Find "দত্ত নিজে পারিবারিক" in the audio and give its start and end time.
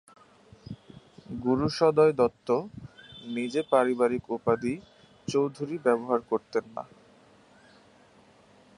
2.13-4.23